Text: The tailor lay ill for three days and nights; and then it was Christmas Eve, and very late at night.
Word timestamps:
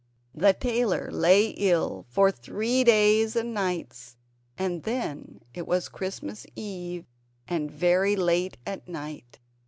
The 0.33 0.53
tailor 0.55 1.11
lay 1.11 1.49
ill 1.51 2.07
for 2.09 2.31
three 2.31 2.83
days 2.83 3.35
and 3.35 3.53
nights; 3.53 4.17
and 4.57 4.81
then 4.81 5.41
it 5.53 5.67
was 5.67 5.89
Christmas 5.89 6.47
Eve, 6.55 7.05
and 7.47 7.69
very 7.69 8.15
late 8.15 8.57
at 8.65 8.87
night. 8.87 9.37